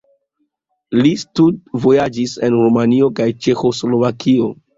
[1.01, 4.51] Li studvojaĝis en Rumanio kaj Ĉeĥoslovakio.